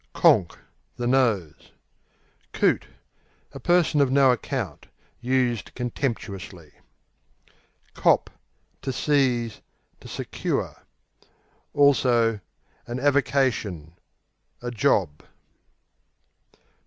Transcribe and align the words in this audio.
Conk 0.15 0.57
The 0.97 1.05
nose. 1.05 1.73
Coot 2.53 2.87
A 3.51 3.59
person 3.59 4.01
of 4.01 4.11
no 4.11 4.31
account 4.31 4.87
(used 5.21 5.75
contemptuously). 5.75 6.71
Cop 7.93 8.31
To 8.81 8.91
seize; 8.91 9.61
to 9.99 10.07
secure; 10.07 10.75
also 11.75 12.33
s. 12.33 12.39
An 12.87 12.99
avocation, 12.99 13.93
a 14.59 14.71
"job." 14.71 15.21